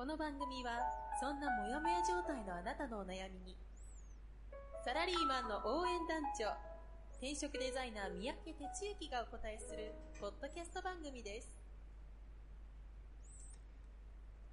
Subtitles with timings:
[0.00, 0.80] この番組は
[1.20, 3.54] そんなモヤモヤ状態のあなたのお悩みに
[4.82, 6.46] サラリーマンの応援団長
[7.18, 11.52] 転職デザイナー三宅哲之がお答えするポッドキャスト番組です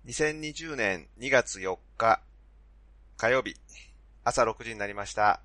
[0.05, 2.19] 2020年2月4日
[3.15, 3.55] 火曜日
[4.25, 5.39] 朝6時になりました。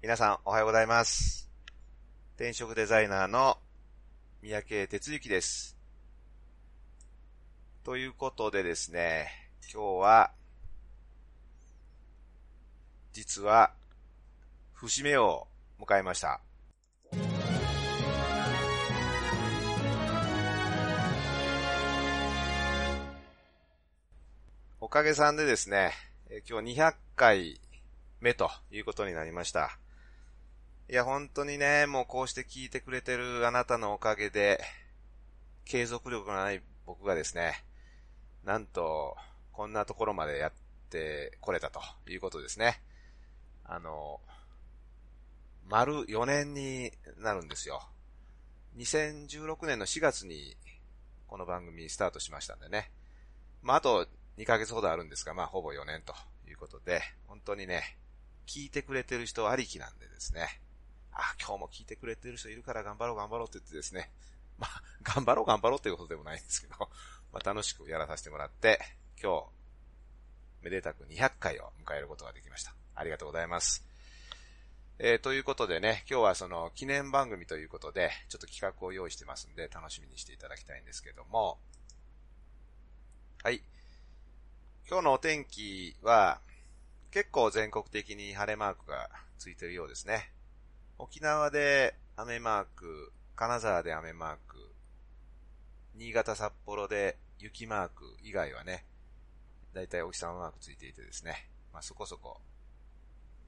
[0.00, 1.50] 皆さんおはようございます。
[2.36, 3.58] 転職デザイナーの
[4.42, 5.79] 三宅哲之です。
[7.82, 9.30] ということでですね、
[9.72, 10.30] 今日は、
[13.14, 13.72] 実は、
[14.74, 15.46] 節目を
[15.80, 16.42] 迎えました。
[24.78, 25.92] おかげさんでですね、
[26.46, 27.58] 今日200回
[28.20, 29.78] 目ということになりました。
[30.90, 34.62] いや、本当にね、もうこうして聞いてくれてるあなたのおかげで、
[35.64, 37.64] 継続力のない僕がですね、
[38.44, 39.16] なんと、
[39.52, 40.52] こんなところまでやっ
[40.88, 42.82] てこれたということですね。
[43.64, 44.20] あの、
[45.68, 47.82] 丸4年になるんですよ。
[48.76, 50.56] 2016年の4月に
[51.26, 52.90] この番組スタートしましたんでね。
[53.62, 54.06] まあ、あと
[54.38, 56.14] 2ヶ月ほどあるんですが、まあ、ほぼ4年と
[56.48, 57.98] いうことで、本当にね、
[58.46, 60.60] 聞いてくれてる人ありきなんでですね。
[61.12, 64.10] あ、今日も聞いてくれてる人いるから頑張ろう頑張ろうって言ってですね。
[64.58, 66.74] まあ、頑張ろう頑張ろうっていうことでもないんですけど、
[67.32, 68.80] まあ、楽しくやらさせてもらって、
[69.22, 72.74] 今日、めでたく200回を迎えることができました。
[72.94, 73.84] ありがとうございます。
[74.98, 81.58] えー、ということでね、今日はその記念番組ということで、ちょっと企画を用意してますんで、楽しみにしていただきたいんですけども、
[83.42, 83.62] はい。
[84.86, 86.40] 今日のお天気は、
[87.10, 89.08] 結構全国的に晴れマークが
[89.38, 90.30] ついてるようですね。
[90.98, 94.69] 沖縄で雨マーク、金沢で雨マーク、
[95.94, 98.84] 新潟札幌で雪マーク以外はね、
[99.74, 102.40] だいたいお日様マークついていてですね、まあそこそこ、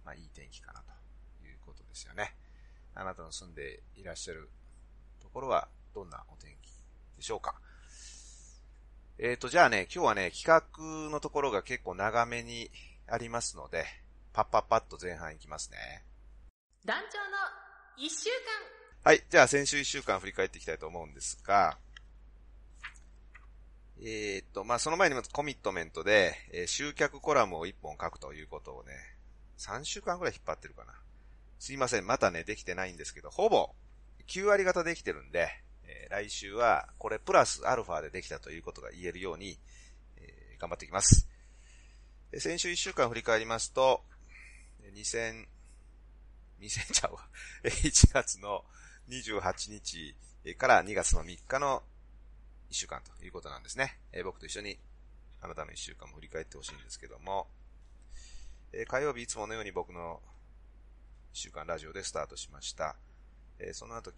[0.05, 0.83] まあいい天気かな
[1.41, 2.35] ということですよね。
[2.95, 4.51] あなたの住んでいらっしゃる
[5.21, 6.69] ところはどんなお天気
[7.17, 7.55] でしょうか？
[9.19, 12.71] えーと、じゃあね、今日はね、企画のところが結構長めに
[13.07, 13.85] ありますので、
[14.33, 16.05] パッパッパッと前半いきますね。
[16.85, 17.37] 団長の
[17.97, 18.31] 一週
[19.05, 19.23] 間はい。
[19.31, 21.79] じゃあ先週1週間振り返っていきたいと思うんですが、
[24.05, 28.93] えーっと、まあ、その前にまずコミットメントで、えー集客コラムを1本書くということをね、
[29.59, 30.93] 3週間くらい引っ張ってるかな。
[31.61, 32.07] すいません。
[32.07, 33.71] またね、できてないんですけど、ほぼ
[34.27, 35.49] 9割方できてるんで、
[35.85, 39.57] えー来週はこれプラスアルファでできたということが言えるように、
[40.17, 41.29] えー頑張っていきます。
[42.39, 44.03] 先週1週間振り返りますと、
[44.95, 45.47] 2000、
[46.61, 47.29] 2000ちゃうわ。
[47.63, 48.65] 1月の
[49.09, 50.17] 28日
[50.57, 51.85] から2月の3日の
[52.73, 53.99] 1週間ということなんですね。
[54.13, 54.79] えー僕と一緒に
[55.43, 57.47] あなたの1週間も振り返ってほしいんですけども、
[58.73, 60.21] えー火曜日いつものように僕の
[61.35, 62.97] 1週間ラジオでスタートしました。
[63.59, 64.13] えーその後、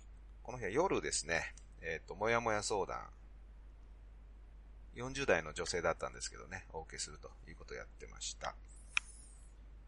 [0.45, 2.99] この日は夜ですね、えっ、と、もやもや相談。
[4.95, 8.55] 40代の女性だったんですけどね、お受けするということをやってました。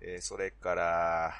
[0.00, 1.34] えそれから、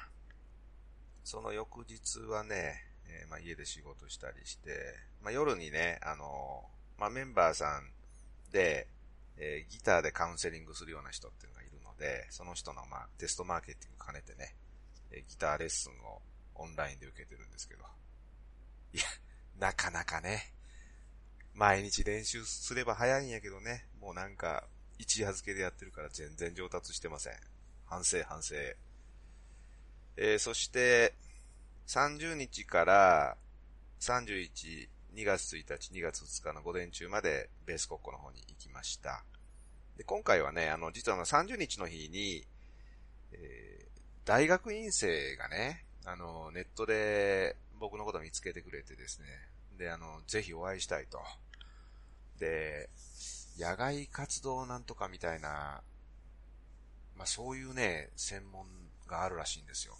[1.25, 6.63] その翌日はね、えまあ、家で仕事したりして、まあ、夜にね、あの
[6.97, 7.91] まあ、メンバーさん
[8.51, 8.87] で、
[9.37, 14.55] えーギターでカウンセリングするような人っていうのがいるので、その人の、まあ、テストマーケティング兼ねてね、
[15.11, 16.21] えーギターレッスンを
[16.55, 17.83] オンラインで受けてるんですけど、
[18.93, 19.03] いや、
[19.59, 20.53] なかなかね、
[21.53, 24.63] 毎日練習すれば早いんやけどね、もうなんか、
[24.97, 27.33] 一夜漬けでやってるから全然上達してません。
[27.85, 28.55] 反省反省。
[30.15, 31.13] えーそして、
[31.87, 33.37] 30日から
[33.99, 39.23] 31、2月1日、2月2日の午前中までベース国庫の方に行きました。
[39.97, 42.45] で、今回はね、あの、実はあの30日の日に、
[43.33, 43.87] えー
[44.27, 49.27] 大学院生がね、あの、ネットで僕のことを見つけてくれてですね、
[49.77, 51.21] で、あの、ぜひお会いしたいと。
[52.37, 52.89] で、
[53.57, 55.81] 野外活動なんとかみたいな、
[57.15, 58.67] まあそういうね、専門
[59.07, 59.97] があるらしいんですよ。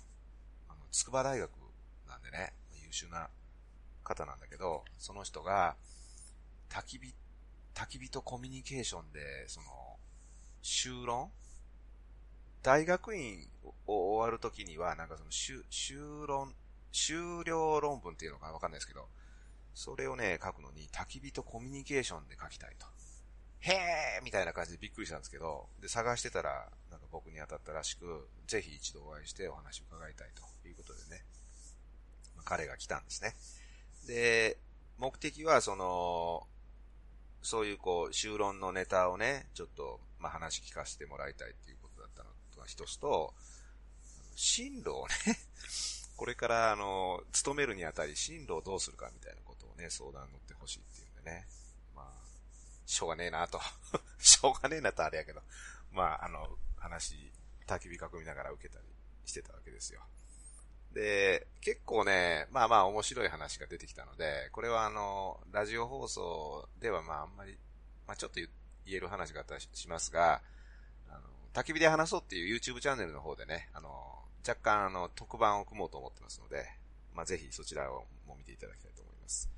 [0.68, 1.50] あの、筑波大学
[2.10, 2.52] なんでね、
[2.84, 3.30] 優秀な
[4.08, 5.76] 方なんだけど、その人が、
[6.70, 7.14] 焚き火、
[7.74, 9.68] 焚き火とコミュニケーションで、その、
[10.62, 11.32] 修論
[12.64, 13.48] 大学院
[13.86, 16.54] を終わるときには、なんかその、修、修論、
[16.92, 19.08] 修了論文っていうのかわかんないですけど、
[19.74, 22.88] それをね、書くのに、焚き火とコミュニケーションで書きたいと。
[23.60, 31.24] へーみたいな感じでびっくりしたんですけど、で、探してたら、なんか僕に当たったらしく、ぜひ一度お会いしてお話を伺いたいということでね、
[32.36, 33.36] まあ、彼が来たんですね。
[34.08, 34.58] で、
[34.98, 36.48] 目的は、その、
[37.42, 43.34] そういうこう、修論のネタをね、ちょっと、まあ、話聞かせてもらいたいっていうことだったのが一つと、
[44.36, 45.14] 進路をね
[46.16, 51.48] これからあの、勤めるにあたり進路をどうするかみたいなことをね、相談に乗ってほしいっていうんでね。
[51.96, 52.28] まあ、
[52.86, 53.62] しょうがねえなと。
[54.18, 55.44] しょうがねえなとあれやけど。
[55.92, 57.32] まあ、あの、話、
[57.68, 58.88] 焚き火囲みながら受けたり
[59.26, 60.02] してたわけですよ。
[60.94, 67.58] で、結構ね、まあまあ面白い話が出てきたので、これはあの、ラジオ放送ではまああんまり、
[68.08, 70.42] まあちょっと言える話があったりしますが、
[71.10, 71.20] あの、
[71.54, 73.90] 焚き火で話そうっていう YouTube チャンネルの方でね、あの、
[74.48, 76.66] 若干あの、特番を組もうと思ってますので、
[77.14, 79.50] まあ、ぜひそちらをも見ていただきたいと思います。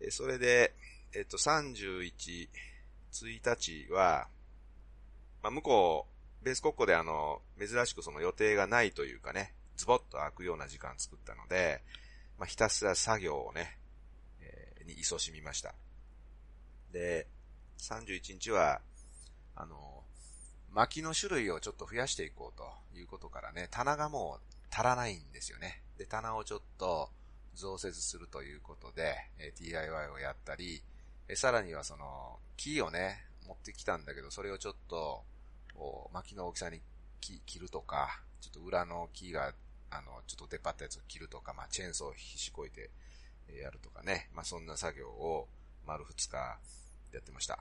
[0.00, 0.74] え、それで、
[1.14, 2.48] えっと、31、
[3.12, 4.26] 1日は、
[5.42, 6.06] まあ、向こ
[6.42, 11.82] う、ベース国庫であの、珍しくその予定がないというかね、ズボッと開くような時間作ったので、
[12.38, 13.78] まあ、ひたすら作業をね、
[14.40, 15.74] えー、に勤しみました。
[16.92, 17.26] で、
[17.78, 18.80] 31日は、
[19.56, 20.04] あの、
[20.70, 25.82] 薪の種類をちょっと増やしていこうということからね、棚がもう足らないんですよね。
[25.98, 27.10] で、棚をちょっと
[27.54, 30.82] 増設するということで、え DIY をやったり、
[31.28, 35.24] えさらにはその、木をね、持ってきたんだけど、それをちょっと、
[36.12, 36.80] 薪の大きさに
[37.44, 39.52] 切るとか、ちょっと裏の木が、
[39.90, 42.90] あの、ちょっと出っ張ったやつを切るとか、まあ、チェーンソーをひしこいて
[43.62, 45.48] やるとかね、まあ、そんな作業を
[45.86, 46.36] 丸2日
[47.12, 47.58] やってました。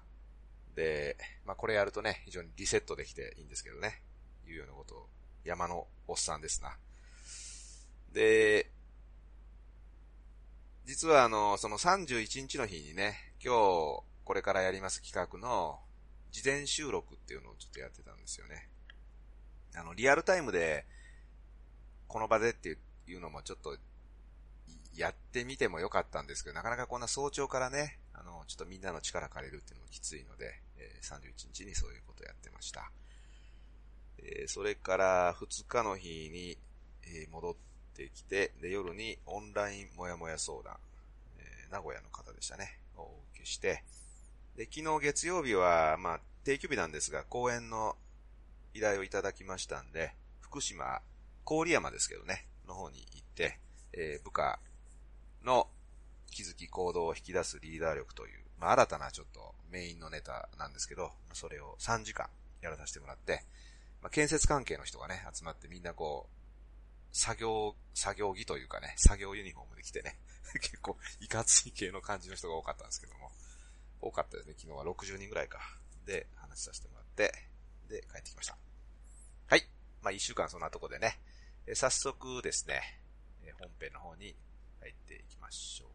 [0.76, 4.02] で、まあこれやるとね、非常にリセットできていいんですけどね、
[4.48, 5.08] いうようなことを、
[5.44, 6.78] 山のおっさんですな。
[8.12, 8.72] で、
[10.86, 15.80] 実はあの、その31日の日にね、今日これからやります企画の
[16.32, 18.70] 事前収録っていうのをちょっとやってたんですよね。
[19.76, 20.86] あの、リアルタイムで、
[22.08, 22.78] この場でって
[23.08, 23.78] いうのもちょっと、
[24.96, 32.92] やってみてもよかったんですけど、なかなかこんな早朝からね、あの、ちょっとみんなの力借りるっていうのもきついので、えー、31日にそういうことをやってました。
[34.20, 36.58] えー、それから2日の日に、
[37.04, 37.56] えー、戻っ
[37.96, 40.78] てきて、で、夜にオンラインもやもや相談、
[41.40, 43.04] え名古屋の方でしたね、お
[43.34, 43.84] 受けして、
[44.56, 47.96] で、昨日月曜日は、まあ、定休日なんですが、講演の
[48.74, 51.02] 依頼をいただきましたんで、福島、
[51.46, 53.60] 郡山ですけどね、の方に行って、
[53.94, 54.60] え部下
[55.44, 55.68] の
[56.32, 62.28] 気づき行動を引き出すリーダー力という、まあ、新たなちょっとメインのネタなんですけど、それを3時間
[62.62, 63.44] やらさせてもらって、
[64.02, 70.18] まあ、建設関係の人がね、集まってみんなこう、作業、作業着というかね、作業ユニフォームで来てね、
[70.60, 73.32] 結構いかつい系の感じの人が多かったんですけども、
[74.02, 75.60] 多かったですね、昨日は60人ぐらいか。
[76.06, 77.34] で、話させてもらって、
[77.88, 78.58] で、帰ってきました。
[79.48, 79.68] はい。
[80.02, 81.20] まあ、一週間そんなとこでね、
[81.68, 82.82] え早速ですね、
[83.46, 84.36] え本編の方に
[84.82, 85.94] 入っていきましょう。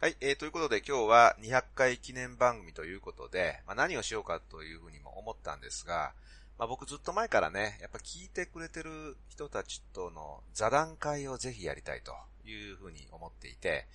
[0.00, 6.14] はい、えー、ということで今日は200回記念番組ということで、まあ、何をしようかというふうにも思ったんですが、
[6.60, 12.12] まあ、僕ずっと前からね、やっぱ聞いてくれてる人たちとの座談会をぜひやりたいと
[12.46, 13.86] いうふうに思っていて、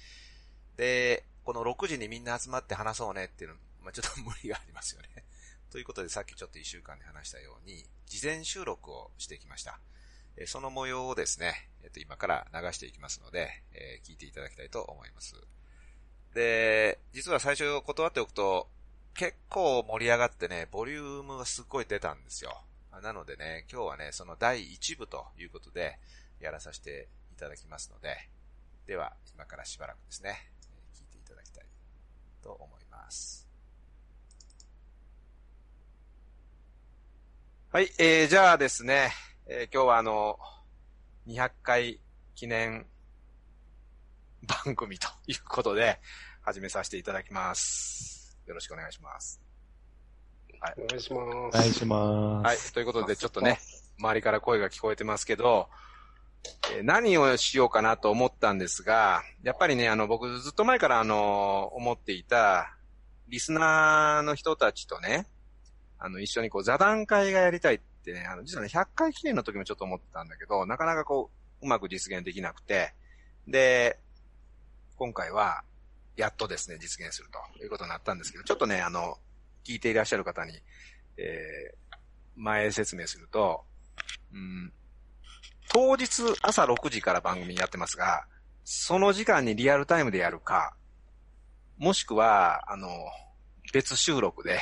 [0.75, 5.09] で、この6時にみんな集まって話そうねっていうの、まあ、ちょっと無理がありますよね。
[5.69, 9.79] ということでさっきちょっと1週間で話したように、事前収録をしてきました。
[10.47, 15.35] その模様をですね、えっと、今から流していきますので、えー、聞いていただきたいと思います。
[16.33, 18.67] で、実は最初断っておくと、
[19.15, 22.61] 結構盛り上がってね、ボリュームがすっごい出たんですよ。
[23.01, 25.97] なのでね、今日はね、その第1部ということで、
[26.41, 28.17] やらさせていただきますので、
[28.85, 30.51] では、今からしばらくですね、
[30.93, 31.65] 聞いていただきたい
[32.43, 33.47] と思います。
[37.71, 39.11] はい、えー、じゃあですね、
[39.47, 40.37] えー、今日はあの、
[41.27, 41.99] 200回
[42.35, 42.85] 記念
[44.65, 45.99] 番組ということで、
[46.41, 48.14] 始めさせていただきます。
[48.45, 49.41] よろしくお願いします。
[50.59, 50.73] はい。
[50.77, 51.57] お願いします。
[51.57, 52.45] お願いします。
[52.45, 52.57] はい。
[52.73, 53.59] ということで、ちょっとね、
[53.99, 55.69] 周りから声が聞こえてますけど、
[56.75, 62.77] えー、何をしようかなと思ったんですが、やっぱりね、あの、僕ずっと前からあの、思っていた、
[63.27, 65.25] リスナーの人たちとね、
[65.97, 72.93] あの、一緒にこう座談会がやりたいっってね、あの、実はね、100回記念の時もちょっと思ってたんだけど、なかなかこう、うまく実現できなくて、
[73.47, 73.99] で、
[74.95, 75.63] 今回は、
[76.15, 79.17] やっとですね、実現するということになったんですけど、ちょっとね、あの、
[79.65, 80.53] 聞いていらっしゃる方に、
[81.17, 81.95] えー、
[82.35, 83.63] 前説明すると、
[84.33, 84.73] うん、
[85.69, 88.25] 当日朝6時から番組やってますが、
[88.63, 90.75] その時間にリアルタイムでやるか、
[91.77, 92.89] もしくは、あの、
[93.73, 94.59] 別収録で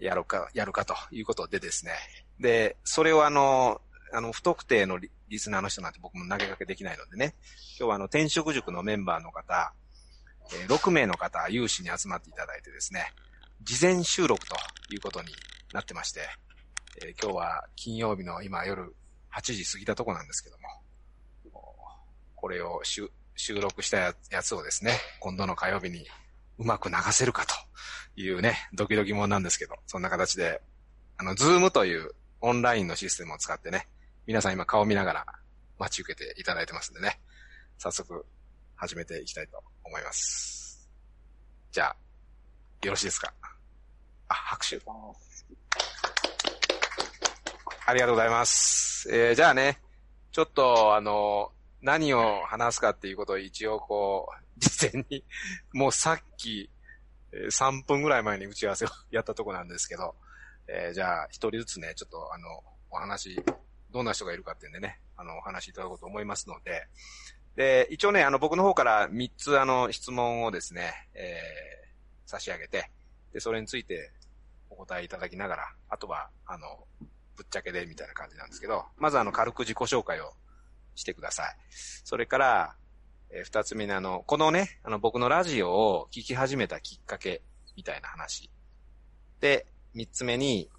[0.00, 1.92] やるか、やるかということでですね。
[2.40, 3.80] で、それをあの、
[4.12, 7.34] あの、不特定のリスナーの人なんて僕も投げかけできないのでね、
[7.78, 9.72] 今日はあの、転職塾のメンバーの方、
[10.52, 13.12] えー、6名の方、有志に集まっていただいてですね、
[13.62, 14.56] 事前収録と
[14.90, 15.28] いうことに
[15.72, 16.20] なってまして、
[17.02, 18.94] えー、今日は金曜日の今夜
[19.34, 20.68] 8時過ぎたとこなんですけども、
[22.34, 23.08] これを収
[23.60, 26.04] 録したやつをですね、今度の火曜日に
[26.58, 27.54] うまく流せるかと
[28.20, 30.60] いうね、ドキドキもんなんですけど、そんな形で、
[31.16, 33.88] あの、ズームというオンラインのシステムを使ってね、
[34.26, 35.26] 皆さん今顔見ながら
[35.78, 37.20] 待ち受けていただいてますんでね、
[37.78, 38.26] 早速
[38.82, 40.90] 始めていきたいと思います。
[41.70, 41.96] じゃあ、
[42.84, 43.32] よろしいですか？
[44.26, 44.80] あ、拍手。
[47.86, 49.08] ありがとうございます。
[49.14, 49.80] えー、じゃあね、
[50.32, 55.24] ちょっと、あの、何を話すかっていうことを一応こう、事前に、
[55.72, 56.68] もうさっき、
[57.32, 60.16] 3分ぐらい前に打ち合わせをやったとこなんですけど、
[60.66, 63.40] えー、じゃあ一人ずつね、ちょっとあの、お話、
[63.92, 66.88] どんな人がいるかっていうんでね、あの、お話いただこうと思いますので、
[67.56, 72.90] で、一応ね、あの、僕の方から3つあの、質問をですね、えー、差し上げて、
[73.32, 74.10] で、それについて
[74.70, 76.66] お答えいただきながら、あとは、あの、
[77.36, 80.32] ぶっちゃけでみたいな感じなんですけど、まずあの、軽く自己紹介を
[80.94, 81.56] してください。
[82.04, 82.76] それから、
[83.30, 87.42] えー、二つ目にあの、このね、あの、僕のラジオを聞き始めたきっかけ、
[87.76, 88.50] みたいな話。
[89.40, 90.70] で、三つ目に、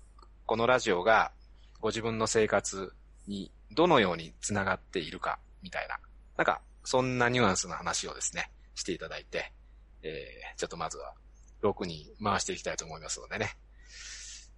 [0.46, 1.32] このラジオが、
[1.80, 2.94] ご自分の生活
[3.28, 5.98] にどのようにつながっているか、みたいな。
[6.38, 9.54] なんか、そんなニュアンスの話をですね、していただいて、
[10.02, 11.14] えー、ちょっとまずは、
[11.62, 13.58] 6に回していきたいと思いますのでね。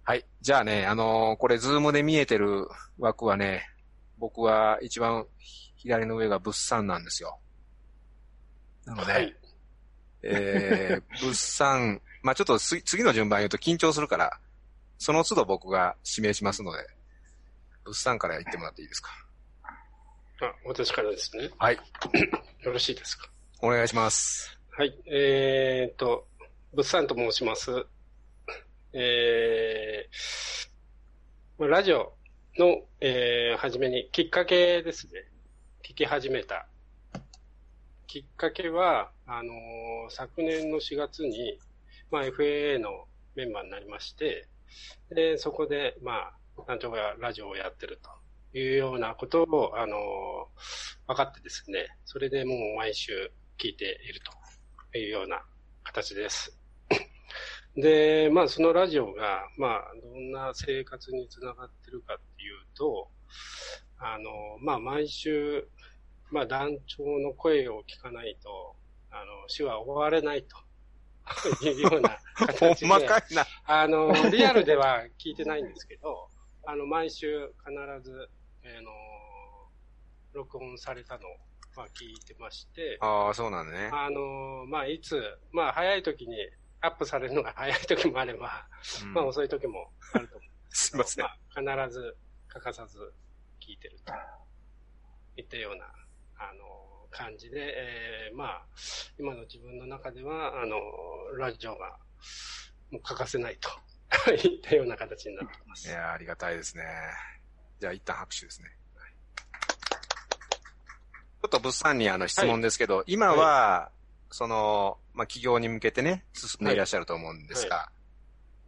[0.02, 0.24] はい。
[0.40, 2.68] じゃあね、あのー、これズームで見えてる
[2.98, 3.68] 枠はね、
[4.18, 5.26] 僕は一番
[5.76, 7.38] 左の上が物産なんですよ。
[8.84, 9.36] なので、はい、
[10.22, 14.38] えー、物産、まあちょっと次の順番言うと緊張するから、
[14.98, 16.78] その都度僕が指名しますので、
[17.84, 19.10] 物産から言ってもらっていいですか？
[20.40, 21.50] あ、私からですね。
[21.58, 21.76] はい。
[22.62, 23.30] よろしいですか？
[23.62, 24.58] お願いします。
[24.70, 24.94] はい。
[25.06, 26.26] えーと、
[26.74, 27.86] 物産と申します。
[28.92, 32.14] えー、ラジオ
[32.58, 35.24] の、えー、初めにきっかけですね。
[35.82, 36.66] 聞き始めた。
[38.06, 41.58] きっかけは、あのー、昨年の4月に、
[42.10, 44.48] まあ、FAA のメンバーになりまして、
[45.10, 48.10] で、そこで、まあ、なんとかラジオをやってると
[48.58, 54.20] いうようなことを、あのー、分かってですね、それでもう毎週聞いている
[54.92, 55.44] というような
[55.84, 56.58] 形です。
[57.76, 63.10] で、まあ、そのラジオが、まあ、どんな生活につながってるかっていうと、
[63.98, 65.68] あの、まあ、毎週、
[66.30, 68.76] まあ、団長の声を聞かないと、
[69.10, 70.56] あの、死は終われないと。
[71.62, 72.86] いうような形で。
[73.66, 76.28] あの、リアルでは聞いてないんですけど、
[76.64, 78.28] あの、毎週必ず、
[78.78, 78.90] あの、
[80.32, 81.36] 録音されたのを、
[81.76, 82.98] まあ、聞いてまして。
[83.00, 83.90] ああ、そうなんね。
[83.92, 85.20] あの、まあ、いつ、
[85.52, 86.36] まあ、早い時に、
[86.80, 88.68] アップされるのが 早い時もあれば、
[89.02, 91.24] うん、まあ遅い時もあると思うんですすいません。
[91.24, 91.30] ま
[91.74, 92.16] あ、必ず
[92.48, 93.14] 欠かさず
[93.60, 94.12] 聞いてると
[95.36, 95.86] いったような、
[96.36, 98.66] あの、感じで、えー、まあ、
[99.18, 100.76] 今の自分の中では、あの、
[101.38, 101.98] ラジオが
[102.90, 103.70] もう欠かせないと
[104.32, 105.88] いったような形になっています。
[105.88, 106.84] いやありがたいですね。
[107.80, 108.68] じゃあ一旦拍手ですね。
[111.42, 113.94] ちょっと物産にあの質問ですけど、はい、今は、はい、
[114.30, 116.76] その、まあ、企業に向けてね、進んでい。
[116.76, 117.92] らっしゃると思うんですが、は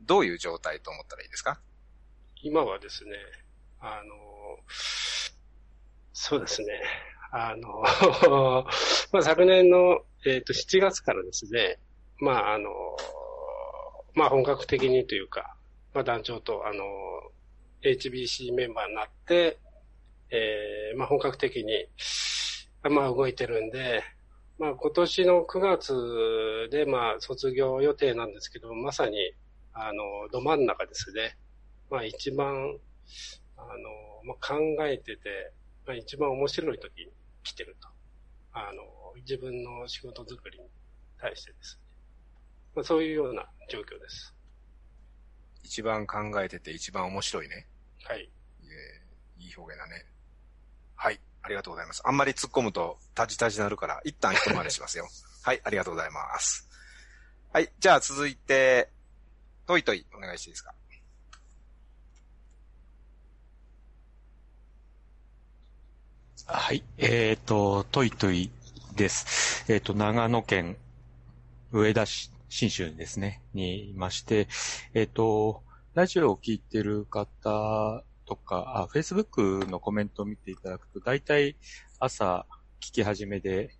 [0.00, 1.60] い、どういう状態と思ったらいいですか？
[2.42, 3.10] 今はですね、
[3.80, 4.14] あの、
[6.12, 6.68] そうですね、
[7.32, 7.82] あの、
[9.12, 11.78] まあ、昨年の、えっ、ー、と、7月からですね、
[12.18, 12.70] まあ、あの、
[14.14, 15.56] まあ、本格的にというか、
[15.94, 16.84] まあ、団長と、あの、
[17.82, 19.58] HBC メンバーになって、
[20.30, 21.86] えー、まあ、本格的に、
[22.82, 24.02] まあ、動いてるんで、
[24.58, 29.16] まあ今年の9月でまあ卒業予定なんですけど、まさに
[29.80, 31.36] あの、ど真ん中ですね。
[31.88, 32.76] まあ一番、
[33.56, 33.68] あの、
[34.24, 35.52] まあ、考えてて、
[35.86, 37.12] まあ一番面白い時に
[37.44, 37.88] 来てると。
[38.52, 38.82] あの、
[39.20, 40.64] 自分の仕事作りに
[41.20, 41.82] 対してですね。
[42.74, 44.34] まあそういうような状況です。
[45.62, 47.66] 一番考えてて一番面白いね。
[48.04, 48.30] はい。
[49.38, 50.04] いい表現だね。
[50.96, 51.20] はい。
[51.42, 52.02] ありがとうございます。
[52.04, 55.08] あんまり突っ込むと、タジタジになるから、一旦一回りしますよ。
[55.42, 55.60] はい。
[55.64, 56.68] ありがとうございます。
[57.52, 57.72] はい。
[57.78, 58.90] じゃあ続いて、
[59.66, 60.74] トイトイ、お願いしていいですか？
[66.46, 66.82] はい。
[66.96, 68.50] えっ、と、トイトイ
[68.94, 69.64] です。
[69.72, 70.76] えっ、と、長野県
[71.72, 74.48] 上田市、新州ですね、にいまして、
[74.94, 75.62] えっ、と、
[75.94, 81.56] ラジオを聞いてる方とか、あ、Facebook のコメントを見ていただくと、大体
[81.98, 82.46] 朝
[82.80, 83.74] 聞き始めで、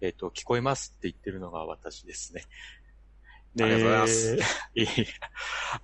[0.00, 2.44] えっ、と、聞こえますって言ってるのが私ですね。
[3.54, 4.38] でありがとうございます。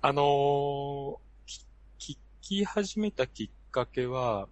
[0.01, 1.17] あのー
[1.97, 4.47] き聞き始めたきっかけは、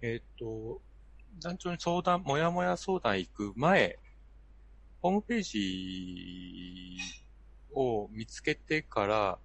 [0.00, 0.80] えっ、と、
[1.40, 3.98] 団長に相談、もやもや相談行く前、
[5.02, 6.96] ホームページ
[7.74, 9.38] を見つけてから、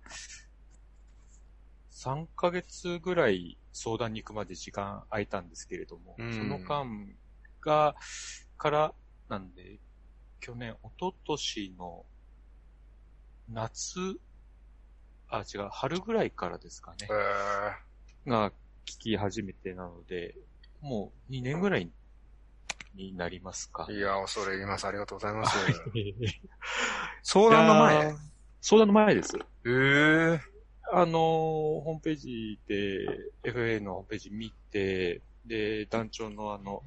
[1.91, 7.15] 3ヶ月ぐらい相談に行くまで時間空いたんですけれども、うんその間
[7.61, 7.95] が、
[8.57, 8.93] から、
[9.29, 9.79] なんで、
[10.39, 12.05] 去年、一昨年の
[13.49, 13.99] 夏、
[15.29, 17.07] あ、違う、春ぐらいからですかね
[18.25, 18.29] え。
[18.29, 18.51] ー、が
[18.85, 20.35] 聞き始めてなので、
[20.81, 21.91] もう2年ぐらい
[22.95, 23.87] になりますか？
[23.89, 24.85] いや、恐れ入ります。
[24.85, 25.57] ありがとうございます。
[25.97, 26.15] い
[27.23, 28.15] 相談の前？
[28.61, 29.37] 相談の前です。
[29.65, 30.39] えー、
[30.93, 33.07] あのーホームページで、
[33.43, 36.83] FA のホームページ見て、で、団長のあの、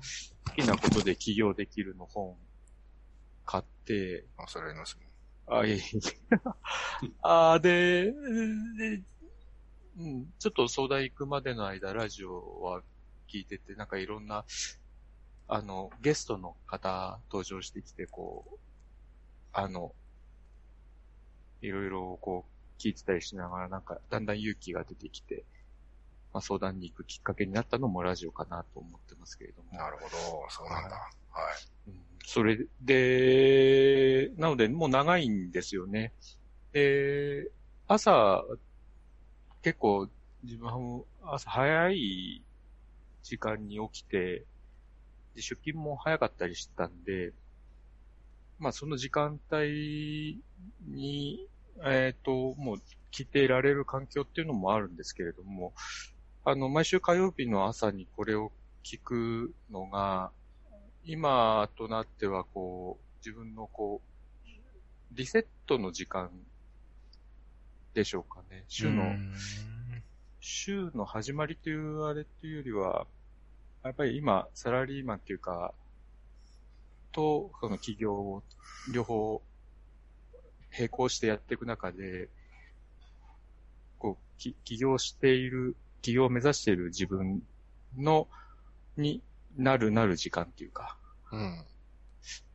[0.47, 2.37] 好きなことで起業できるの本
[3.45, 4.99] 買って、恐れ入ります。
[5.47, 5.81] あ、いえいえ。
[7.23, 9.03] あーで、で、
[9.99, 12.83] うん、ちょっと相談行くまでの間、ラジオは
[13.29, 14.45] 聞いてて、なんかいろんな、
[15.47, 18.59] あの、ゲストの方登場してきて、こう、
[19.53, 19.95] あの、
[21.61, 25.45] いろいろこう、聞いてたりしながら、なんか、だんだん勇気が出てきて、
[26.33, 29.79] まあ、相談に行くきっかけになったのもラジオかなと思ってますけれども。
[29.79, 30.11] なるほど。
[30.51, 30.97] そうなんだ。
[30.97, 31.03] は
[31.87, 31.89] い。
[31.89, 31.95] うん
[32.27, 36.13] それで、なので、もう長いんですよね。
[36.73, 37.51] で、
[37.87, 38.43] 朝、
[39.63, 40.09] 結構、
[40.43, 42.43] 自分も朝早い
[43.23, 44.47] 時間に起きて、
[45.35, 47.33] で出勤も早かったりしてたんで、
[48.59, 50.41] まあその時間帯
[50.87, 51.49] に、
[51.85, 55.73] えっ、と、もう来てられる環境っていうのもあるんですけれども、
[56.45, 60.31] あの、毎週火曜日の朝にこれを聞くのが、
[61.05, 64.47] 今となってはこう、自分のこう、
[65.13, 66.31] リセットの時間
[67.95, 68.65] でしょうかね。
[68.69, 69.15] 週の、
[70.41, 73.07] 週の始まりというあれっていうよりは、
[73.85, 75.75] やっぱり今、サラリーマンっていうか、
[77.13, 78.43] と、その企業を
[78.93, 79.43] 両方
[80.77, 82.31] 並行してやっていく中で、
[83.99, 87.43] こう、き起業している、起業を目指している自分
[87.99, 88.27] の、
[88.97, 89.23] に
[89.57, 90.97] なるなる時間っていうか、
[91.31, 91.65] うん。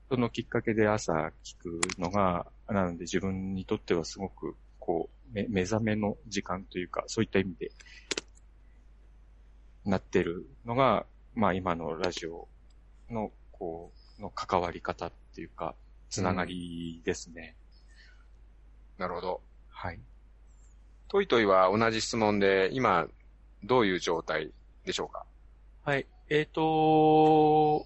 [0.10, 1.14] そのきっかけで朝
[1.44, 7.72] 聞くのが、なので自分にとってはすごく、こう、め目覚めの時間というか、そういった意味で、
[9.86, 11.06] なってるのが、
[11.40, 12.50] まあ今のラジオ
[13.10, 15.74] の、こう、の関わり方っていうか、
[16.10, 17.56] つながりですね。
[18.98, 19.42] なるほど。
[19.70, 20.02] はい。
[21.08, 23.08] トイトイは同じ質問で、今、
[23.64, 24.52] どういう状態
[24.84, 25.26] でしょうか？
[25.84, 26.08] はい。
[26.30, 27.86] えっ、と、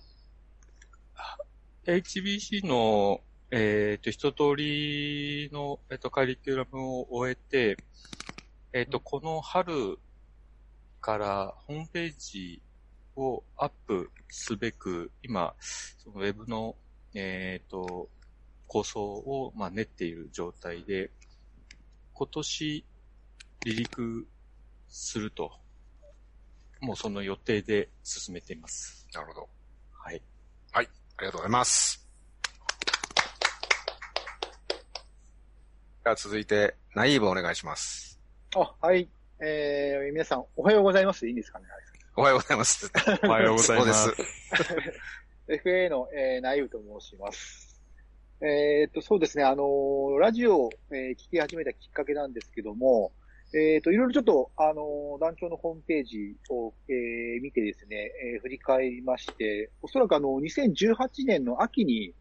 [1.85, 7.77] HBC の、えっ、と、一通りの、えっ、と、カリキュラムを終えて、
[8.73, 9.99] えっ、と、この春
[11.01, 12.63] からホームページ
[13.15, 16.75] をアップすべく、今、そのウェブの、
[17.13, 18.09] えっ、と、
[18.67, 21.11] 構想を、まあ、練っている状態で、
[22.13, 22.85] 今年、
[23.63, 24.27] 離陸
[24.87, 25.51] すると、
[26.81, 29.07] もうその予定で進めています。
[29.13, 29.49] なるほど。
[29.91, 30.21] はい。
[30.73, 32.07] ありがとうございます。
[36.03, 38.19] では続いて、ナイーブお願いします。
[38.55, 39.07] あ、はい。
[39.39, 41.25] えー、皆さん、おはようございます。
[41.27, 41.65] いいんですかね。
[42.15, 42.91] おはようございます。
[43.23, 45.65] おはようございますそうです。
[45.65, 47.81] FA の、えー、ナイウと申します。
[48.39, 53.13] えーっと、そうですね、あのーラジオを、えー聞き始めたきっかけなんですけども、
[53.55, 62.13] えーっと、いろいろちょっと、あのー団長のホームページを、えー見てですね、えー振り返りまして、おそらくあの、2018年の秋に、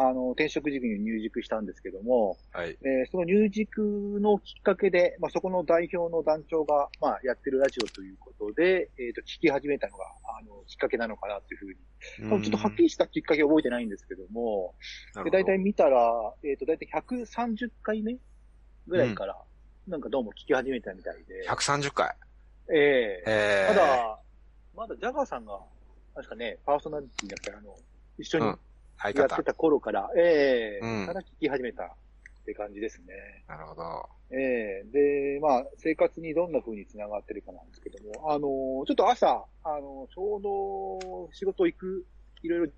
[0.00, 2.78] あの、転職時期に入塾したんですけども、はい。
[2.82, 10.04] えーその入塾のきっかけで、まあ、そこの代表の団長が、まあ、やってるラジオということで、えっ、と、聞き始めたのが、
[10.38, 12.42] あの、きっかけなのかなというふうに。
[12.44, 14.74] ちょっとはっきりしたきっかけは覚えてないんですけども、
[15.24, 16.12] で、大体見たら、
[16.44, 18.16] えっ、と、大体130回目
[18.86, 19.36] ぐらいから、
[19.88, 22.14] なんかどうも聞き始めたみたいで、130回？
[22.70, 24.18] えええー、ただ、
[24.76, 25.58] まだジャガーさんが、
[26.14, 27.74] 確かね、パーソナリティだったら、あの、
[28.18, 28.54] 一緒に
[29.04, 29.42] やって。
[29.42, 30.86] た頃から、ええ。
[30.86, 31.06] うん。
[31.06, 31.88] から聞き始めたっ
[32.44, 33.44] て感じですね。
[33.46, 34.08] なるほど。
[34.30, 34.84] ええ。
[34.92, 42.04] で、まあ、生活にどんな風に繋がってるかなんですけども、あのーちょっと朝、あのーちょうど仕事行く、
[42.42, 42.72] いろいろ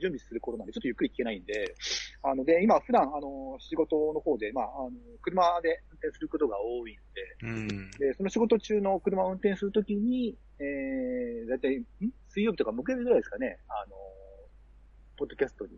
[0.00, 1.74] 準備する頃なんで、ちょっとゆっくり聞けないんで、
[2.22, 4.90] あの、で、今、普段、あのー仕事の方で、まあ、あの
[5.22, 6.98] 車で運転することが多いん
[7.42, 7.90] うん。
[7.98, 11.84] で、で、その仕事中の車を運転するときに、えー、だいたい、ん？
[12.28, 14.17] 水曜日とか木曜日ぐらいですかね、あのー
[15.18, 15.72] ポッドキャストに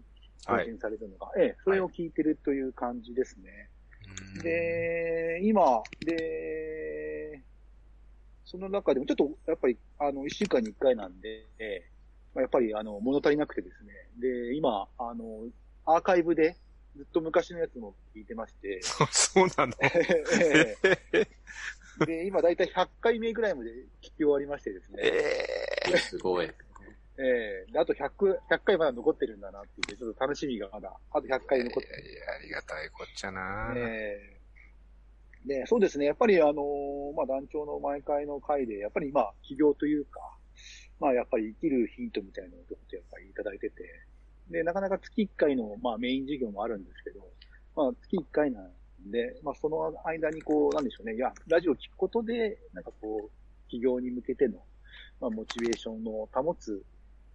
[0.46, 3.70] 更新されるのが、ええ、それを聞いてるという感じですね。
[4.36, 7.42] うん、で、今、で、
[8.44, 12.00] その中でもちょっと、やっぱり、あの、一週間に一回なんで、えー
[12.32, 13.92] まあやっぱり、あの、物足りなくてですね。
[14.20, 15.48] で、今、あの、
[15.84, 16.56] アーカイブで、
[16.96, 19.72] ずっと昔のやつも聞いてまして、そうなの？
[19.80, 20.76] え
[21.12, 21.28] え
[22.06, 24.98] で、今だいたい100回目ぐらいまで聞き終わりましてですね。
[25.02, 26.50] えすごい。
[27.22, 28.08] ええであと100、
[28.50, 32.10] 100回まだ残ってるんだなっていう、ちょっと楽しみがまだ、あと100回残ってる。
[32.10, 33.72] いやありがたいこっちゃな。
[33.76, 34.40] ええ
[35.46, 36.04] で、そうですね。
[36.04, 40.20] やっぱりあのーまあ、団長の毎回の回で、やっぱりまあ、起業というか、
[40.98, 43.84] まあ、やっぱり生きるヒントみたいなのをちょっとやっぱりいただいてて、
[44.50, 47.20] で、なかなか月1回の、まあ、メイン事業もあるんですけど、
[47.74, 48.70] まあ、月1回なん
[49.10, 51.14] で、まあ、その間にこう、なんでしょうね。
[51.14, 54.58] いや、ラジオを聞くことで、なんかこう、起業に向けての、
[55.20, 56.84] まあ、モチベーションの保つ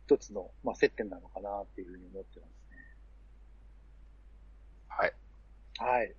[0.08, 2.78] 一つの、まあ、接点なのかなっていうふうに思ってますね。
[4.88, 5.14] はい。
[5.78, 6.16] はい。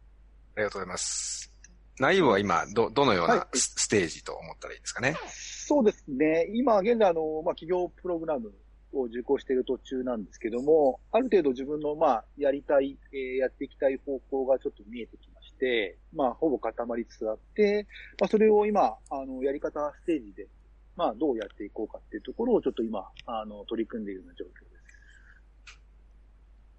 [0.56, 1.52] ありがとうございます。
[1.98, 5.14] 内容は今、ど、どのようはないスステージと思ったらいいですかね？
[5.28, 6.46] そうですね。
[6.52, 8.52] 今、現在、あの、まあ、企業プログラム
[8.92, 17.86] を受講している途中なんですけども、ある程度自分の、まあ、やりたい、えーやっていきたい方向がちょっと見えてきまして、まあ、ほぼ固まりつつあって、
[18.20, 20.48] まあ、それを今、あの、やり方ステージで、
[20.96, 25.80] まあ、どうやっていこうかっていうところをちょっと今、あの、取り組んでいるような状況です。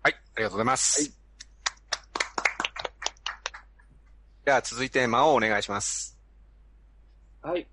[0.01, 0.13] はい。
[0.13, 1.17] ありがとうございます。
[4.43, 6.17] では続いて、魔王お願いします。
[7.43, 7.67] はい。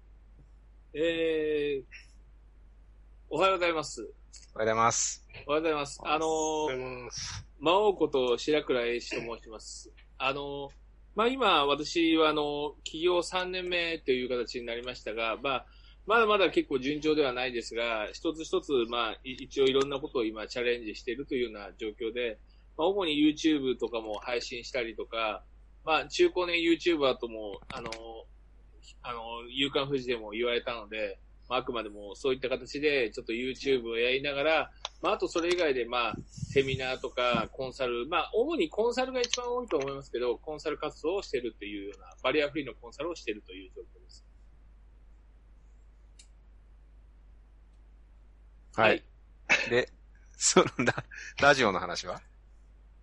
[0.92, 1.84] えー、
[3.30, 4.02] おはようございます。
[4.02, 5.26] おはようございます。
[5.46, 6.00] おはようございます。
[6.04, 7.08] あのー。
[7.58, 9.90] 魔王こと白倉英史と申します。
[10.18, 10.68] あのー、
[11.14, 15.66] まあ今、私はあの、起業3年目という形になりましたが、まあ、
[16.06, 22.38] まだまだ結構順調ではないですが、一つ一つ、まあ、一応いろんなことを今チャレンジしているというような状況で、
[22.76, 25.42] まあ、主に YouTube とかも配信したりとか、
[25.84, 27.90] まあ、中高年 YouTuber とも、あの、
[29.02, 44.24] あの、夕刊富士でも言われたので、まあ、あくまでもそういった形で、ちょっと YouTube をやりながら、まあ、あとそれ以外で、まあ、セミナーとかコンサル、まあ、主にコンサルが一番多いと思いますけど、コンサル活動をしているというような、バリアフリーのコンサルをしているという状況です。
[48.76, 49.02] はい。
[49.70, 49.88] で、
[50.36, 51.04] そのラ、
[51.40, 52.20] ラジオの話は？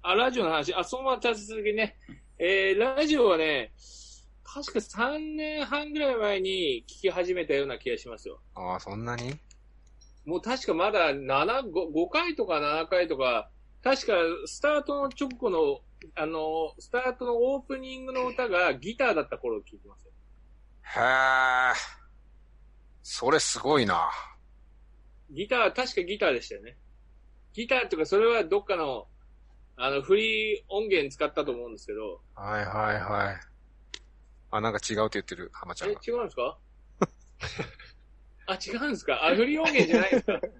[0.01, 0.73] あ、ラジオの話。
[0.73, 1.97] あ、そのまま立ち続けね。
[2.37, 3.71] えー、ラジオはね、
[4.43, 8.41] 確か3年半ぐらい前に聞き始めたような気がしますよ。
[8.55, 9.39] ああ、そんなに？
[10.25, 13.49] もう確かまだ7、5, 5回とか7回とか、
[13.83, 14.13] 確か
[14.45, 15.79] スタートの直後の、
[16.15, 20.11] あの、スタートのオープニングの歌がギターだった頃を聞いてますよ。
[20.83, 21.73] へえ。
[23.03, 24.09] それすごいな。
[25.31, 26.77] ギター、確かギターでしたよね。
[27.53, 29.07] ギターっていうか、それはどっかの、
[29.77, 33.39] あの、フリー音源使ったと思うんですけど、はいはいはい。
[34.51, 35.99] あ、なんか違うって言ってる、浜ちゃえ、んが。
[36.05, 36.59] 違うんですか？
[38.47, 39.25] あ、違うんですか？
[39.25, 40.41] あ、フリー音源じゃないですか？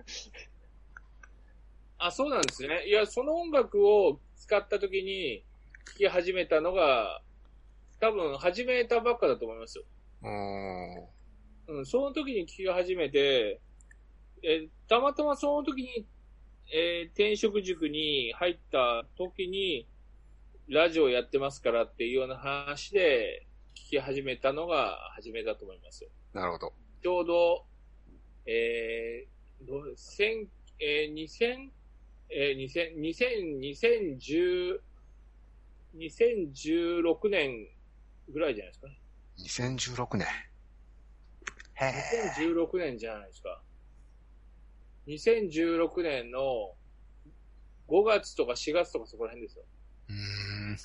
[1.98, 2.86] あ、そうなんですね。
[2.88, 5.46] いや、その音楽を使った時に
[5.86, 7.22] 聴き始めたのが、
[8.00, 9.86] 多分始めたばっかだと思いますよ。
[10.22, 11.10] うーん。
[11.68, 13.62] うん、その時に聴き始めて、
[14.44, 16.08] え、たまたまその時に、
[16.74, 19.88] えー転職塾に入った時に、
[20.68, 26.10] ラジオやってますからっていうような話で、聞き始めたのが初めだと思いますよ。
[26.34, 26.74] なるほど。
[27.04, 27.66] ちょうど、
[28.46, 30.48] えー、どう、千、
[30.80, 31.70] えー、2000、
[32.30, 33.60] えー、2000、2000、
[34.20, 34.80] 2010、
[35.96, 37.68] 2016年
[38.30, 39.02] ぐらいじゃないですかね。
[39.40, 40.28] 2016年。
[41.74, 42.46] へえ。
[42.54, 43.62] 2016年じゃないですか。
[45.08, 46.74] 2016年の
[47.88, 49.66] 5月とか4月とかそこら辺ですよ。
[50.10, 50.78] うーん。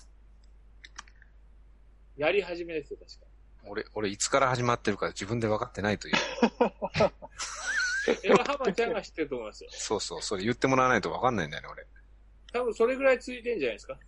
[2.16, 3.26] やり始めですよ、確か。
[3.68, 6.14] 俺、俺いつから始まってるか自分で分かってないという。
[8.22, 9.70] え、浜ちゃんが知ってると思いますよ。
[9.72, 11.86] そうそう、それ言ってもらわないと分かんないんだよね、俺。
[12.52, 13.98] 多分それぐらい続いてんじゃないですか。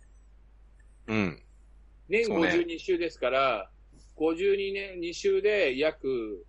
[1.07, 1.43] うん。
[2.07, 3.69] 年そうね52週ですから、
[4.17, 6.45] 52年、2週で約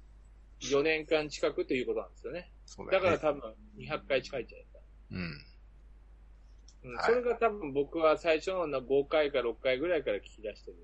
[0.60, 2.50] 4年間近くということなんですよね。
[2.70, 3.10] そうだよね。
[3.10, 4.78] だから多分200回近いんじゃないですか。
[5.10, 5.20] うん。
[6.82, 10.76] うんはいそれが多分僕は最初の5回か6回ぐらいから聞き出してる。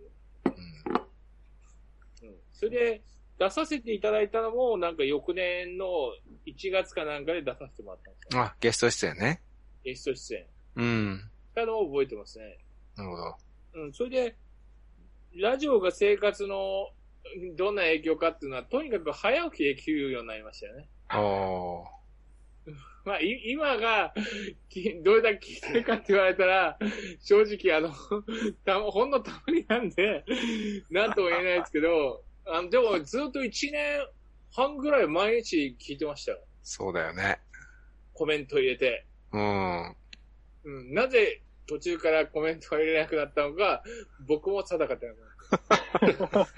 [0.47, 2.29] うん。
[2.29, 2.37] うん。
[2.53, 3.03] それで、
[3.39, 5.87] 出させていただいたのも、なんか翌年の
[6.47, 8.43] 1月かなんかで出させてもらったんですよ。
[8.43, 9.43] あ、ゲスト出演ね。
[9.85, 10.47] ゲスト出演。
[10.77, 11.31] うん。
[11.51, 12.59] したのを覚えてますね。
[12.97, 13.37] なるほど。
[13.75, 13.93] うん。
[13.93, 14.37] それで、
[15.37, 16.91] ラジオが生活の
[17.57, 20.89] どんな影響かっていうのは、とにかく早起きできるようになりましたよね。
[21.15, 21.97] おー。
[23.05, 24.13] まあ、い今が、
[24.69, 26.77] きどれだけ聞いてるかって言われたら、
[27.23, 27.93] 正直あの、
[28.67, 30.25] たほんのたまになんで、
[30.91, 34.07] なんとも言えないですけど、あの、でもずっと1年
[34.53, 36.41] 半ぐらい毎日聞いてましたよ。
[36.65, 37.41] そうだよね。
[38.13, 39.07] コメント入れて。
[39.33, 39.97] うん。
[40.65, 43.85] うん、なぜ途中からコメントが入れなくなったのか、
[44.27, 45.15] 僕も定かってな
[46.29, 46.49] かっ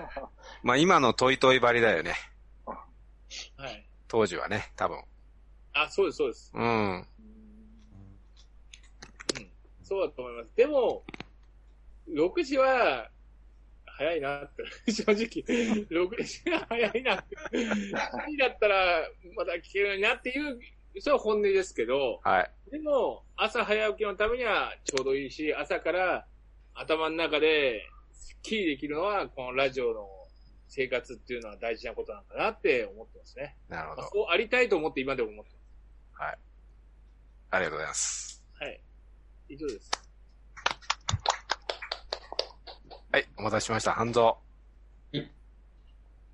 [0.62, 2.14] まあ今のトイトイ張りだよね。
[2.64, 2.72] た。
[3.62, 3.87] はい。
[4.08, 4.98] 当時はね、多分。
[5.74, 6.50] あ、そうです、そうです。
[6.54, 6.96] うん。
[6.96, 7.06] うん。
[9.82, 10.50] そうだと思います。
[10.56, 11.04] でも、
[12.08, 13.10] 6時は、
[13.84, 15.26] 早いなって、 正直。
[15.90, 17.36] 6時は早いなって。
[17.52, 20.58] 7時だったら、まだ聞けるなっていう、
[21.00, 22.70] それは本音ですけど、はい。
[22.70, 26.26] でも、朝早起きのためにはちょうどいいし、朝から
[26.74, 30.17] 頭の中で、スッキリできるのは、このラジオの
[30.68, 33.56] 生活っていうのは大事なことなんだなって思ってますね。
[33.68, 34.02] なるほど。
[34.02, 35.50] まあそうありたいと思って今でも思って
[36.12, 36.38] はい。
[37.50, 38.44] ありがとうございます。
[38.52, 38.64] ます。
[38.64, 38.80] はい。
[39.48, 39.90] 以上です。
[43.10, 43.28] はい。
[43.38, 43.92] お待たせしました。
[43.92, 44.36] 半蔵。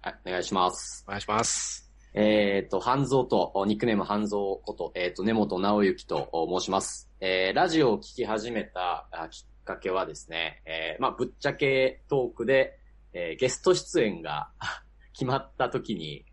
[0.05, 1.03] はい、お願いします。
[1.07, 1.91] お願いします。
[2.13, 7.09] えっ、と、半蔵と、おニックネーム半蔵こと、えっ、と、根本直之とお申します。
[7.21, 12.79] えー、ラジオを聞き始めたあきっかけはですね、えー、まあ、ぶっちゃけトークで、
[13.15, 14.51] えーゲスト出演が
[15.15, 16.27] 決まった時に、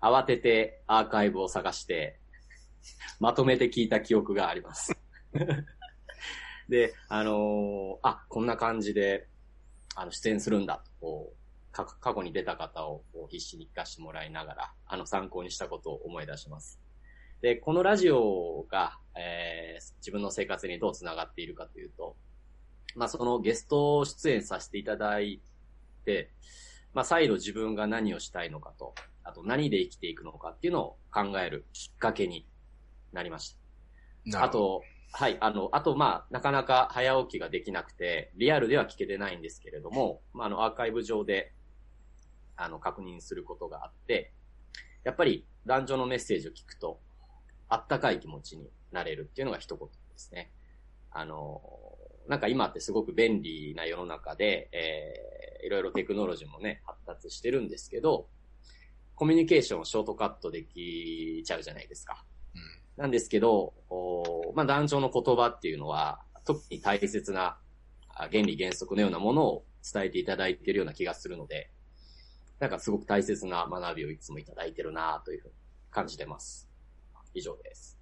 [0.00, 2.20] 慌ててアーカイブを探して、
[3.20, 4.96] まとめて聞いた記憶があります。
[6.68, 9.28] で、あのーあ、こんな感じで、
[9.96, 11.32] あの、出演するんだと、
[11.72, 16.80] 過去に出た方を必死に聞かせてもらいながら、あの参考にしたことを思い出します。
[17.40, 22.16] で、このラジオが、えー自分の生活にどう繋がっているかというと、
[22.96, 25.40] まあそのゲスト出演させていただい
[26.08, 26.30] て、
[26.94, 28.94] まあ再度自分が何をしたいのかと、
[29.24, 32.46] あと何で生きていくのかっていうのを考えるきっかけに
[33.12, 33.56] なりまし
[34.32, 34.42] た。
[34.42, 41.52] あと、はい、あの、あと、まあ、なかなか早起きができなくて、リアルでは聞けてないんですけれども、まあ、あの、アーカイブ上で、
[42.56, 44.32] あの、確認することがあって、
[45.04, 47.00] やっぱり、男女のメッセージを聞くと、
[47.68, 50.52] あったかい気持ちになれるっていうのが一言ですね。
[51.10, 51.62] あの、
[52.28, 58.28] なんか今ってすごく便利な世の中で、えー、いろいろテクノロジーもね、発達してるんですけど、
[59.14, 62.24] コミュニケーションをショートカットできちゃうじゃないですか。
[62.96, 67.58] なんですけど、おまあ、男女の言葉っていうのは、特に大切な
[68.08, 71.70] あ原理原則のようなものを伝えていただいているような気がするので、
[72.58, 75.54] なんかすごく大切な学びをいつもいただいてるなというふうに
[75.90, 76.68] 感じてます。
[77.34, 77.96] 以上です。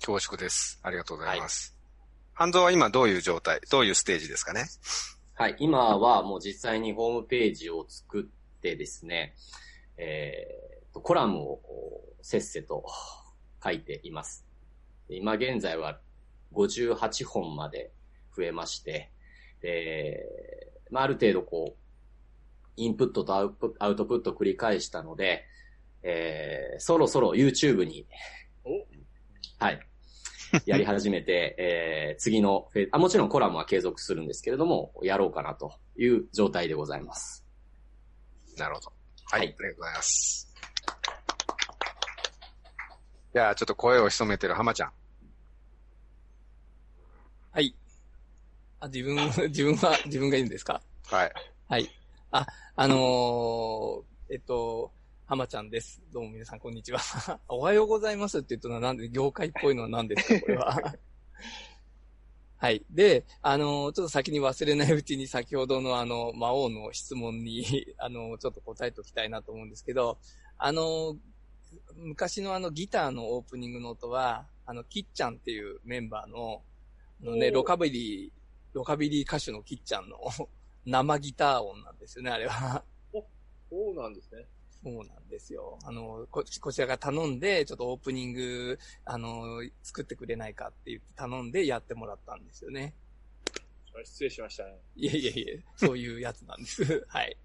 [0.00, 0.78] 恐縮です。
[0.82, 1.75] ありがとうございます。
[2.38, 4.66] 半蔵は今どういう状態、どういうステージですかね？
[5.36, 9.34] はい、今はもう実際にホームページを作ってですね、
[9.96, 12.84] えーと、コラムをおせっせと
[13.64, 14.44] 書いています。
[15.08, 15.98] で今現在は
[16.52, 17.90] 58本まで
[18.36, 19.10] 増えまして、
[19.62, 20.26] で
[20.90, 21.80] まあ、ある程度こう、
[22.76, 25.46] インプットとアウトアウトプットを繰り返したので、
[26.02, 28.06] えーそろそろ YouTube に、
[29.58, 29.80] はい、
[30.66, 37.44] やり始めて、えー次のフェあ、もちろんコラムは継続するんですけれども、やろうかなという状態でございます。
[38.56, 38.92] なるほど。
[39.30, 39.40] はい。
[39.40, 40.52] はいありがとうございます。
[43.34, 44.92] じゃあ、ちょっと声を潜めてる浜ちゃん。
[47.50, 47.76] はい。
[48.80, 49.16] あ、自分、
[49.48, 50.82] 自分は、自分が言うんですか？
[51.06, 51.32] はい。
[51.68, 51.90] はい。
[52.30, 54.92] あ、あのーえっと、
[55.28, 56.00] 浜ちゃんです。
[56.12, 57.00] どうも皆さん、こんにちは。
[57.48, 60.94] おはようございますって言ったのはなんで、業界っぽいのは何ですか、これは。
[62.58, 62.86] はい。
[62.90, 67.64] で、あのーちょっと先に忘れないうちに先ほどのあの、魔王の質問に、
[67.98, 70.18] あのーちょっと答えておきたいなと思うんですけど、
[70.58, 71.18] あのー
[71.96, 76.62] 昔のあのギターのオープニングの音は、あの、キッちゃんっていうメンバーの、
[77.22, 78.32] あのね、ロカビリー、
[78.74, 80.20] ロカビリー歌手のキッちゃんの
[80.84, 82.84] 生ギター音なんですよね、あれは。
[83.68, 84.46] そうなんですね。
[84.82, 85.78] そうなんですよ。
[85.84, 92.94] あの、こ、こちらが頼んで、ちょっとオープニング、あの、作ってくれないかって言って頼んでやってもらったんですよね。
[94.04, 94.78] 失礼しましたね。
[94.94, 97.04] いえいえいえ、そういうやつなんです。
[97.08, 97.36] はい。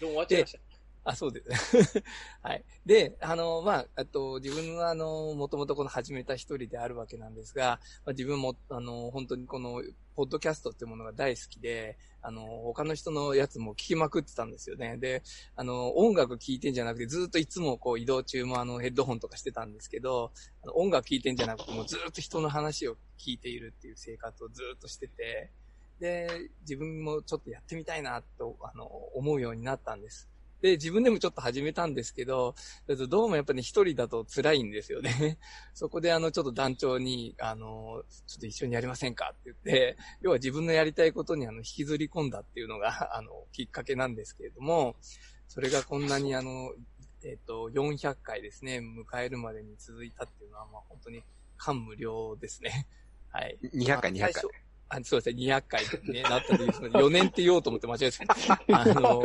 [0.00, 0.58] どうも終わっちゃいました。
[1.04, 2.02] あ、そうです。
[2.42, 2.64] はい。
[2.84, 9.82] で、あの、まあ、あと、自分は、あの、もともとこの始めた一人であるわけなんですが、まあ、自分も、あの、本当にこの、
[10.18, 14.96] ポッドキャストっていうものが大好きで、あの、他の人のやつも聞きまくってたんですよね。
[14.96, 15.22] で、
[15.54, 20.32] あの、音楽聴いてんじゃなくて、ずっといつもこう移動中もあのヘッドホンとかしてたんですけど、
[20.64, 25.52] あの音楽聴いてんじゃなくて、もうずっと人の話を聞いているっていう生活をずっとしてて、
[26.00, 30.28] で、自分もちょっとやってみたいなと、あの、思うようになったんです。
[30.60, 32.54] で、自分でもちょっと始めたんですけど、
[33.08, 35.38] どうもやっぱり、ね、一人だと辛いんですよね。
[35.72, 44.96] そこであの、ちょっと団長に、あの、ちょっと一緒にやりませんかって言って、要は自分のやりたいことにあの、引きずり込んだっていうのが、 あの、きっかけなんですけれども、
[45.46, 46.74] それがこんなにあの、
[47.22, 51.22] えっ、と、400回ですね、迎えるまでに続いたっていうのは、まあ本当に
[51.56, 52.86] 感無量ですね。
[53.30, 53.58] はい。
[53.62, 54.44] 200回、200回。
[54.90, 58.80] あそうですね、200回になった時ですので、4年って言おうと思って間違えた。
[58.80, 59.22] あの、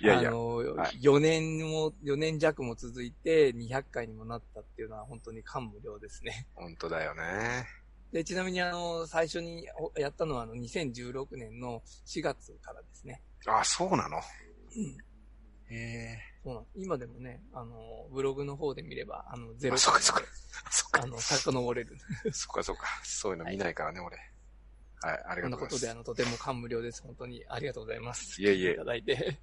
[0.00, 6.46] いやいやあの、はい4年も、4年弱も続いて200回にもなったっていうのは本当に感無量ですね。
[6.54, 7.66] 本当だよね。
[8.12, 13.22] で、ちなみにあの、最初におやったのはあの、2016年の4月からですね。
[13.46, 14.18] あ、そうなの？
[14.18, 15.14] うん
[15.66, 16.18] へえ。
[16.44, 20.22] そうなん今でもね、あの、ブログの方で見れば、あの、ゼロあそっかそっか。
[20.70, 21.96] そっかあの、遡れる。
[22.32, 22.86] そっかそっか。
[23.02, 24.16] そういうの見ないからね、俺。
[25.00, 25.74] はい、ありがとうございます。
[25.74, 27.02] ことで、あの、とても感無量です。
[27.02, 28.40] 本当にありがとうございます。
[28.40, 29.40] いえいえいただいて。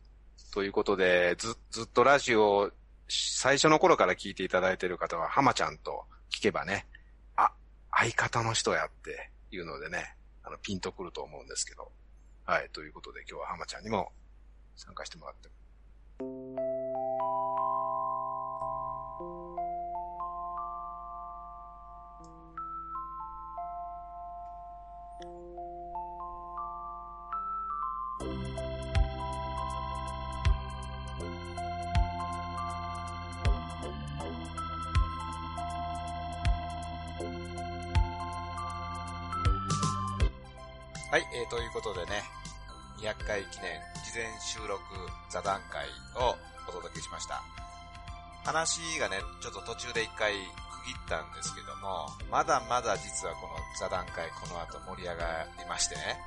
[0.52, 2.72] ということで、ず、ずっとラジオ
[3.08, 6.88] 最初の頃から聞いていただいている方は、浜ちゃんと聞けばね、
[7.36, 7.52] あ、
[7.92, 11.92] 相方の人やっていうのでね、あの、ピンとくると思うんですけど。
[12.46, 14.12] はい、ということで今日は浜ちゃんにも
[14.76, 15.50] 参加してもらって。
[41.52, 42.24] ということでね、
[43.04, 43.76] 200回記念
[44.08, 44.80] 事前収録
[45.28, 45.84] 座談会
[46.16, 46.32] を
[46.64, 47.44] お届けしました。
[48.46, 50.40] 話がね、ちょっと途中で一回区
[50.88, 56.24] 切ったんですけども、まだまだ実はこの座談会この後盛り上がりましてね。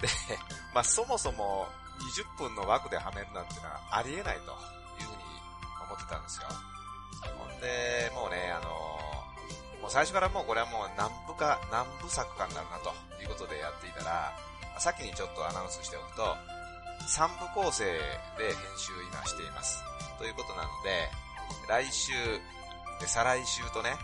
[0.00, 0.08] で、
[0.72, 1.68] まあそもそも
[2.16, 5.22] 20分の枠ではめるなんていうのはありえないというふうに
[5.84, 6.48] 思ってたんですよ。
[7.36, 8.85] ほんで、もうね、あの
[9.86, 12.90] もう最初からもうこれはもう何部か、何部作かになるなと
[13.22, 14.34] いうことでやっていたら、
[14.82, 16.34] 先にちょっとアナウンスしておくと、
[17.06, 17.86] 3部構成
[18.34, 19.78] で編集今しています。
[20.18, 21.06] ということなので、
[21.70, 22.10] 来週、
[22.98, 23.94] で再来週とね、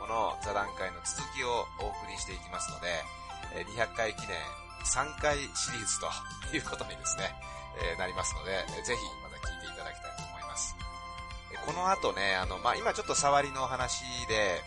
[0.00, 3.04] この座談会の続きをお送りしていきますので、
[3.76, 4.40] 200回記念
[4.88, 6.08] 3回シリーズと
[6.56, 7.28] いうことにですね、
[7.92, 10.74] えなりますので、ぜひまた聞いていただきたいと思います。
[11.66, 14.64] この後ね、あの、まあ、今ちょっと触りの話で、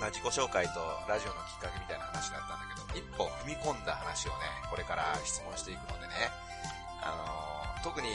[0.00, 6.32] まあ、自己紹介とラジオのきっかけみたいな話だったんだけど、一歩踏み込んだ話をね、これから質問していくのでね、
[7.04, 8.08] あのー特に、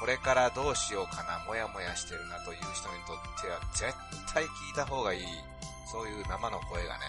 [0.00, 3.94] これからどうしようかな、もやもやしてるなという人にとっては、絶
[4.32, 5.22] 対聞いた方がいい、
[5.90, 7.06] そういう生の声がね、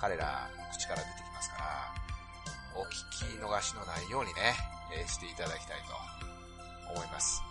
[0.00, 1.92] 彼らの口から出てきますから、
[2.76, 4.54] お聞き逃しのないようにね、
[4.94, 7.42] えーしていただきたいと思います。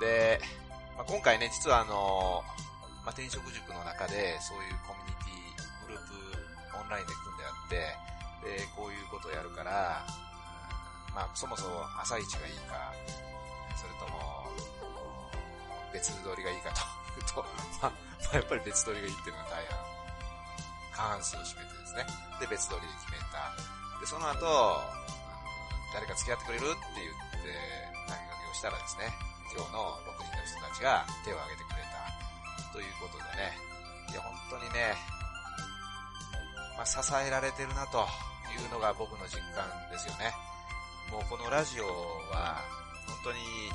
[0.00, 0.40] で、
[0.96, 2.42] まあ、今回ね、実はあの
[3.04, 10.04] まあ、転職塾の中で、そういうコミュニティ、グループ、オンラインで組んであって、で、こういうことをやるから、
[11.12, 12.92] まあ、そもそも朝一がいいか、
[13.76, 14.48] それとも、
[15.92, 16.80] 別撮りがいいかと
[17.20, 17.44] いう と、
[17.80, 19.78] まあ、やっぱり別撮りがいいっていうのが大半、
[20.92, 22.06] 過半数を占めてですね。
[22.40, 23.52] で、別撮りで決めた。
[24.00, 24.82] で、その後、
[25.92, 27.52] 誰か付き合ってくれるって言って
[28.08, 29.14] 投げかけをしたらですね、
[29.54, 31.73] 今日の6人の人たちが手を挙げてくれ。
[32.74, 33.54] ということでね、
[34.10, 34.98] いや、本当にね、
[36.74, 38.02] まあ、支えられてるなと
[38.50, 39.62] いうのが僕の実感
[39.94, 40.34] ですよね。
[41.06, 41.86] もうこのラジオ
[42.34, 42.58] は、
[43.06, 43.70] 本当に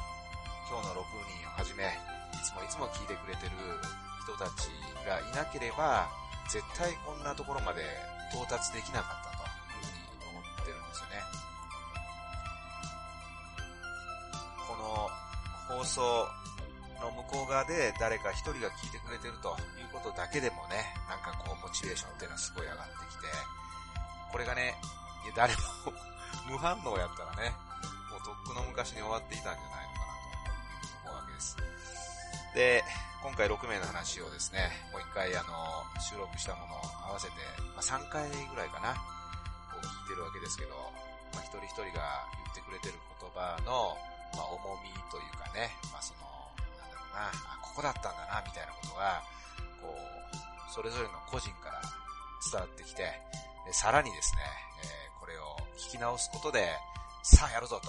[0.68, 3.56] 今日の6人をはじめ、いつもいつも聞いてくれてる
[4.28, 4.68] 人たち
[5.08, 6.12] がいなければ、
[6.52, 7.88] 絶対こんなところまで
[8.36, 9.47] 到達できなかったと
[9.80, 11.24] いうふうに思ってるんですよね。
[14.68, 16.28] この放送
[17.00, 23.28] の向こう側で誰か一人が聞いてくれてるということだけでもね、なんかこうモチベーションっていうのはすごい上がってきて、
[24.32, 24.76] これがね、
[25.26, 25.60] いや誰も
[26.52, 27.56] 無反応やったらね、
[28.12, 30.20] もうとっくの昔に終わっていたんじゃないのかな
[31.04, 31.58] と思うわけです。
[32.56, 32.84] で、
[33.22, 37.36] 今回6名の話をですね、もう一回あの、収録したものを合わせて、
[37.76, 38.95] まあ、3回ぐらいかな、
[39.72, 40.76] こう聞いてるわけですけど、
[41.34, 43.97] まあ、一人一人が言ってくれてること葉の、
[44.34, 46.39] まあ、重みというかね、まあ、その、
[47.20, 49.22] な、あ、ここだったんだな、みたいなことが、
[49.82, 51.82] こう、それぞれの個人から
[52.51, 53.11] 伝わってきて、
[53.72, 54.41] さらにですね、
[54.84, 56.74] えーこれを聞き直すことで、
[57.22, 57.80] さあやるぞ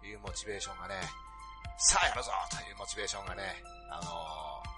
[0.00, 0.94] というモチベーションがね、
[1.76, 4.68] さあやるぞというモチベーションがね、あのー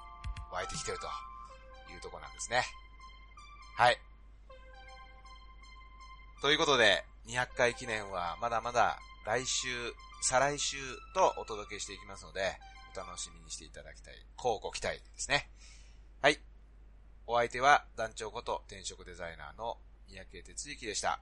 [0.53, 1.07] 湧いてきてると
[1.93, 2.65] いうところなんですね。
[3.77, 3.99] はい。
[6.43, 9.69] ということで、200回記念はまだまだ来週、
[10.23, 10.77] 再来週
[11.15, 12.59] とお届けしていきますので、
[12.95, 14.15] お楽しみにしていただきたい。
[14.37, 15.49] 乞うご期待ですね。
[16.23, 16.39] はい。
[17.27, 19.79] お相手は団長こと転職デザイナーの
[20.09, 21.21] 三宅哲之でした。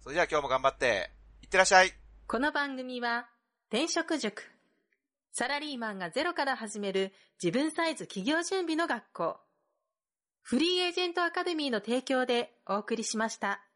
[0.00, 1.10] それでは今日も頑張って、
[1.42, 1.92] いってらっしゃい
[2.26, 3.28] この番組は、
[3.70, 4.42] 転職塾。
[5.32, 7.12] サラリーマンがゼロから始める
[7.42, 9.36] 自分サイズ企業準備の学校。
[10.42, 13.67] フリーエージェントアカデミーの提供でお送りしました。